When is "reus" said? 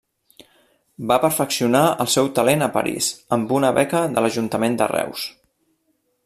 4.95-5.29